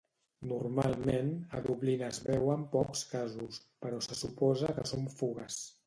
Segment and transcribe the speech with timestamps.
[0.51, 1.29] Normalment,
[1.59, 5.65] a Dublín es veuen pocs casos, però se suposa que són fugues.